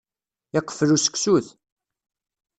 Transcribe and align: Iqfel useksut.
Iqfel 0.59 0.89
useksut. 0.95 1.47